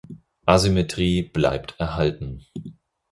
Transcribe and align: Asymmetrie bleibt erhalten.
Asymmetrie 0.47 1.21
bleibt 1.21 1.75
erhalten. 1.79 2.43